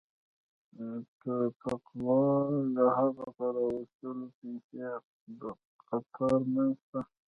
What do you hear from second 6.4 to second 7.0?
منځ ته.